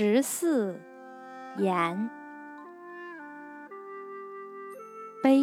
[0.00, 0.76] 十四
[1.56, 2.08] 言，
[5.24, 5.40] 悲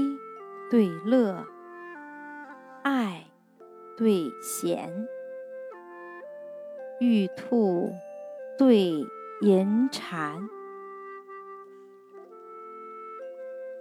[0.71, 1.45] 对乐，
[2.81, 3.25] 爱
[3.97, 5.09] 对嫌，
[7.01, 7.91] 玉兔
[8.57, 9.05] 对
[9.41, 10.47] 银蟾，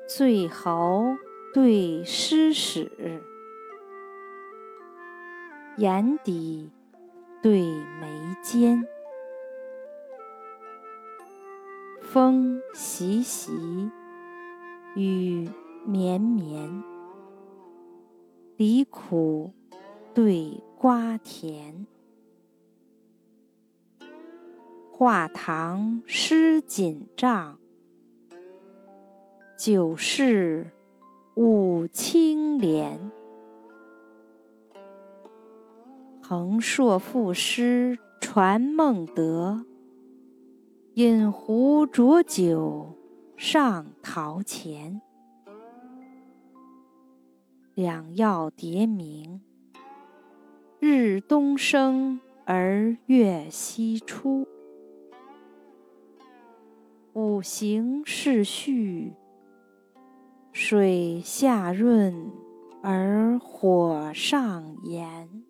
[0.09, 1.15] 醉猴
[1.53, 3.23] 对诗史，
[5.77, 6.69] 眼底
[7.41, 7.61] 对
[8.01, 8.85] 眉间。
[12.15, 13.91] 风习习，
[14.95, 15.51] 雨
[15.85, 16.85] 绵绵，
[18.57, 19.53] 离苦
[20.15, 21.89] 对瓜甜。
[24.93, 27.59] 画堂诗锦帐，
[29.59, 30.71] 酒室
[31.35, 33.11] 舞青莲。
[36.23, 39.67] 横槊赋诗传孟德。
[40.95, 42.95] 饮壶浊酒
[43.37, 45.03] 上陶前，
[47.75, 49.41] 两曜叠明，
[50.79, 54.47] 日东升而月西出。
[57.13, 59.15] 五行是序，
[60.53, 62.31] 水下润
[62.85, 65.44] 而火上炎。